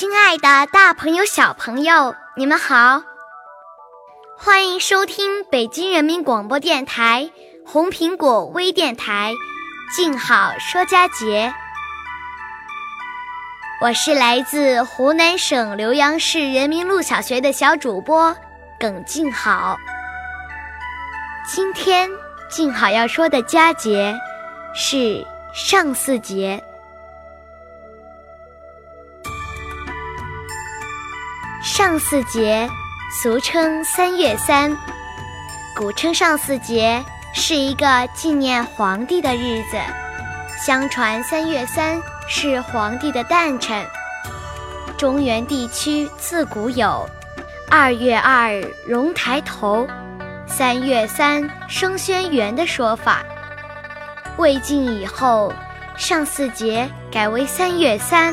[0.00, 3.02] 亲爱的，大朋友、小朋友，你们好，
[4.38, 7.30] 欢迎收听北京人民广播电台
[7.66, 9.34] 红苹果微电台
[9.94, 11.48] 《静好说佳节》。
[13.82, 18.34] 我是来自湖南省浏阳市人民路小学的小主播
[18.78, 19.76] 耿静好。
[21.46, 22.08] 今天
[22.48, 24.18] 静好要说的佳节
[24.74, 26.64] 是上巳节。
[31.90, 32.70] 上巳节，
[33.10, 34.78] 俗称三月三，
[35.74, 39.76] 古称上巳节，是一个纪念皇帝的日子。
[40.64, 43.84] 相传三月三是皇帝的诞辰。
[44.96, 47.04] 中原地区自古有
[47.68, 48.52] “二月二
[48.86, 49.84] 龙抬头，
[50.46, 53.24] 三月三升轩辕”的说法。
[54.36, 55.52] 魏晋以后，
[55.96, 58.32] 上巳节改为三月三，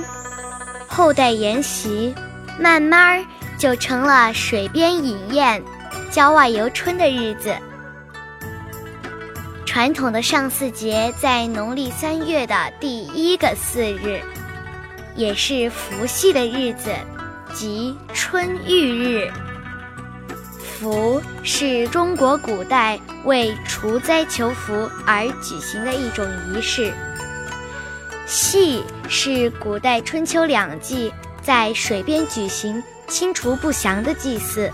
[0.87, 2.13] 后代沿袭。
[2.59, 3.23] 慢慢儿
[3.57, 5.63] 就成了水边饮宴、
[6.11, 7.55] 郊外游春的日子。
[9.65, 14.21] 传统的上巳节在农历三月的第一个巳日，
[15.15, 16.91] 也是伏羲的日子，
[17.53, 19.31] 即春浴日。
[20.59, 26.93] 伏是中国古代为除灾求福而举行的一种仪式。
[28.27, 31.11] 羲是古代春秋两季。
[31.39, 34.71] 在水边举行清除不祥的祭祀。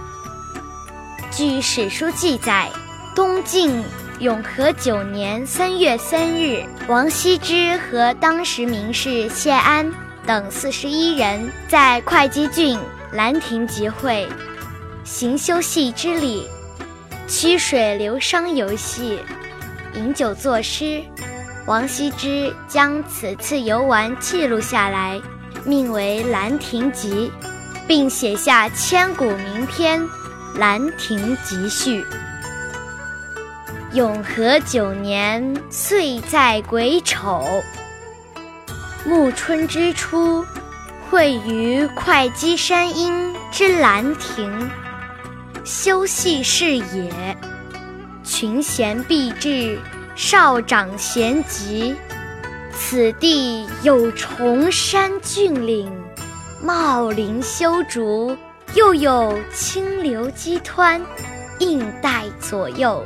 [1.31, 2.69] 据史书记载，
[3.15, 3.83] 东晋
[4.19, 9.91] 永和九年三月三日，王羲之和当时名士谢安
[10.25, 12.77] 等四十一人在会稽郡
[13.11, 14.27] 兰亭集会，
[15.03, 16.47] 行修禊之礼，
[17.27, 19.19] 曲水流觞游戏，
[19.93, 21.03] 饮酒作诗。
[21.65, 25.21] 王羲之将此次游玩记录下来。
[25.65, 27.31] 命为《兰亭集》，
[27.87, 30.01] 并写下千古名篇
[30.57, 32.01] 《兰亭集序》。
[33.93, 37.45] 永和九年，岁在癸丑，
[39.05, 40.43] 暮春之初，
[41.09, 44.71] 会于会稽山阴之兰亭，
[45.63, 47.37] 修禊事也。
[48.23, 49.77] 群贤毕至，
[50.15, 51.95] 少长咸集。
[52.75, 56.02] 此地有崇山峻岭，
[56.63, 58.37] 茂林修竹，
[58.73, 61.01] 又有清流激湍，
[61.59, 63.05] 映带左右，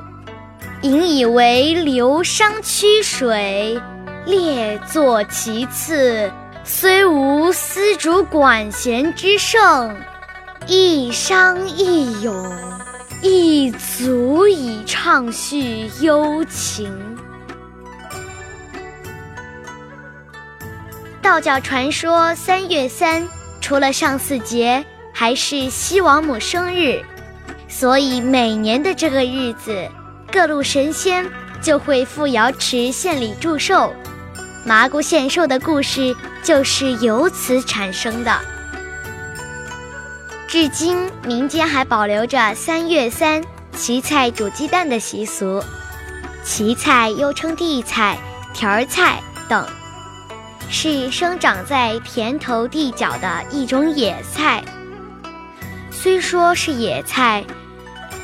[0.83, 3.81] 引以为流觞曲水，
[4.27, 6.31] 列坐其次。
[6.63, 9.97] 虽无丝竹管弦之盛，
[10.67, 12.55] 一觞一咏，
[13.23, 16.93] 亦足以畅叙幽情。
[21.23, 23.27] 道教传说，三月三
[23.67, 27.03] 除了上巳节，还是西王母生日，
[27.67, 29.85] 所以每年的这个日子，
[30.31, 31.29] 各路神仙
[31.61, 33.93] 就会赴瑶池献礼祝寿。
[34.65, 38.39] 麻姑献寿的故事就是由此产生的。
[40.47, 45.61] 至今，民间还保留着三月三荠菜煮鸡蛋的习俗。
[46.41, 48.17] 荠菜又称地菜、
[48.53, 49.67] 条儿菜等。
[50.69, 54.63] 是生长在田头地角的一种野菜。
[55.91, 57.43] 虽说是野菜，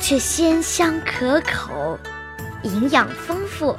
[0.00, 1.98] 却鲜香可口，
[2.62, 3.76] 营养丰富。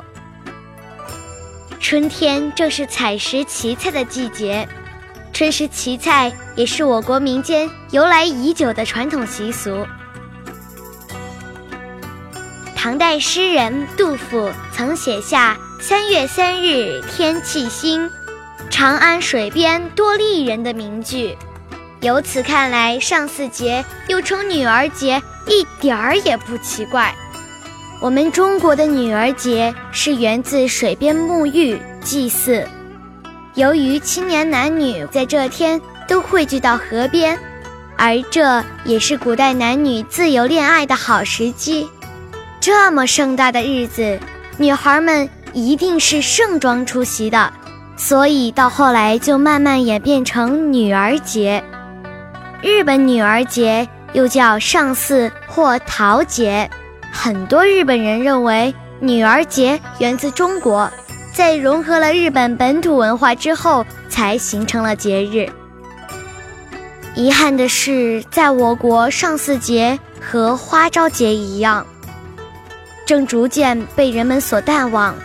[1.80, 4.68] 春天正是采食荠菜的季节，
[5.32, 9.86] 春食荠菜也是我国民间由来已久的传统习俗。
[12.76, 18.10] 唐代诗人杜甫曾写下“三月三日天气新”。
[18.70, 21.38] 长安水边多丽人的名句，
[22.02, 27.14] 由此看来，上巳节又称女儿节，一点儿也不奇怪。
[28.02, 32.68] 我们中国的女儿节是源自水边沐浴祭祀，
[33.54, 37.40] 由于青年男女在这天都汇聚到河边，
[37.98, 41.90] 而这也是古代男女自由恋爱的好时机。
[42.60, 44.20] 这么盛大的日子，
[44.58, 47.54] 女孩们一定是盛装出席的，
[47.98, 51.64] 所以到后来就慢慢演变成女儿节。
[52.62, 56.70] 日本女儿节又叫上巳或桃节。
[57.12, 60.92] 很多日本人认为女儿节源自中国，
[61.34, 65.50] 在融合了日本本土文化之后，才形成了节日。
[67.16, 71.86] 遗憾的是，在我国上巳节和花朝节一样，
[73.06, 75.16] 正逐渐被人们所淡忘。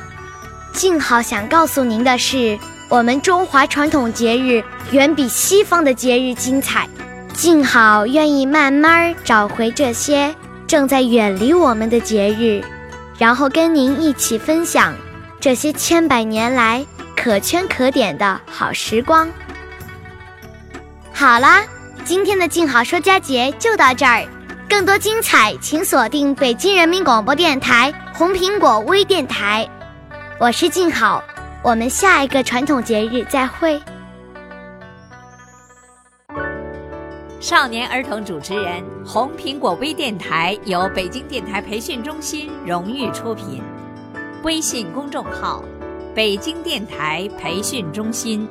[0.72, 2.58] 静好想告诉您的是，
[2.88, 6.88] 我们中华传统节日远比西方的节日精彩。
[7.32, 10.34] 静好愿意慢慢找回这些。
[10.66, 12.62] 正在远离我们的节日，
[13.18, 14.94] 然后跟您一起分享
[15.40, 19.28] 这些千百年来可圈可点的好时光。
[21.12, 21.64] 好啦，
[22.04, 24.24] 今天的静好说佳节就到这儿，
[24.68, 29.68] 更多精彩请锁定北京人民广播电台红苹果微电台。
[30.40, 31.22] 我是静好，
[31.62, 33.78] 我们下一个传统节日再会。
[37.40, 43.62] 少年儿童主持人，红苹果微电台由北京电台培训中心荣誉出品，
[44.42, 45.62] 微信公众号：
[46.14, 48.48] 北京电台培训中心。